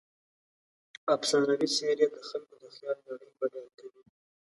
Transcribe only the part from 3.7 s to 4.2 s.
کوي.